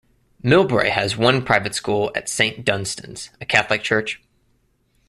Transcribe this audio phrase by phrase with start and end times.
[0.43, 4.19] Millbrae has one private school at Saint Dunstan's, a Catholic church.